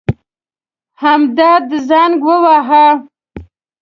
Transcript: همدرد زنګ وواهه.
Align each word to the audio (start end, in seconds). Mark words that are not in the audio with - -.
همدرد 1.01 1.69
زنګ 1.89 2.19
وواهه. 2.27 2.85